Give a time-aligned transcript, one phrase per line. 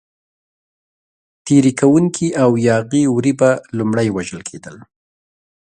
[1.45, 4.75] تېري کوونکي او یاغي وري به لومړی وژل کېدل.